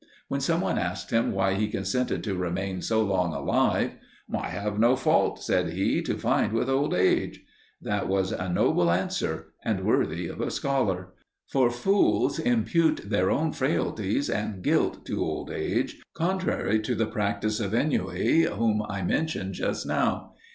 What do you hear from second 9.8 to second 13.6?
worthy of a scholar. For fools impute their own